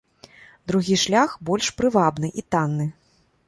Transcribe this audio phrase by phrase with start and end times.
[0.71, 2.93] Другі шлях больш прывабны і танны.